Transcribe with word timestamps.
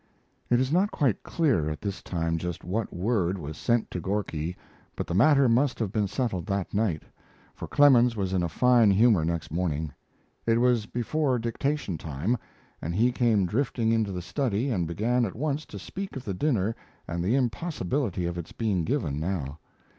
It 0.49 0.59
is 0.59 0.71
not 0.71 0.89
quite 0.89 1.21
clear 1.21 1.69
at 1.69 1.79
this 1.79 2.01
time 2.01 2.39
just 2.39 2.63
what 2.63 2.91
word 2.91 3.37
was 3.37 3.55
sent 3.55 3.91
to 3.91 3.99
Gorky 3.99 4.57
but 4.95 5.05
the 5.05 5.13
matter 5.13 5.47
must 5.47 5.77
have 5.77 5.91
been 5.91 6.07
settled 6.07 6.47
that 6.47 6.73
night, 6.73 7.03
for 7.53 7.67
Clemens 7.67 8.15
was 8.15 8.33
in 8.33 8.41
a 8.41 8.49
fine 8.49 8.89
humor 8.89 9.23
next 9.23 9.51
morning. 9.51 9.93
It 10.47 10.59
was 10.59 10.87
before 10.87 11.37
dictation 11.37 11.99
time, 11.99 12.35
and 12.81 12.95
he 12.95 13.11
came 13.11 13.45
drifting 13.45 13.91
into 13.91 14.11
the 14.11 14.23
study 14.23 14.71
and 14.71 14.87
began 14.87 15.23
at 15.23 15.35
once 15.35 15.67
to 15.67 15.77
speak 15.77 16.15
of 16.15 16.25
the 16.25 16.33
dinner 16.33 16.75
and 17.07 17.23
the 17.23 17.35
impossibility 17.35 18.25
of 18.25 18.39
its 18.39 18.51
being 18.53 18.83
given 18.83 19.19
now. 19.19 19.59